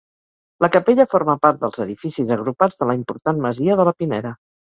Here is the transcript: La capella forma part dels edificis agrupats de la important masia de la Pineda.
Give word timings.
La 0.65 0.69
capella 0.75 1.05
forma 1.11 1.35
part 1.43 1.59
dels 1.65 1.83
edificis 1.85 2.33
agrupats 2.37 2.81
de 2.81 2.89
la 2.93 2.97
important 3.03 3.45
masia 3.47 3.79
de 3.83 3.89
la 3.91 3.97
Pineda. 4.01 4.35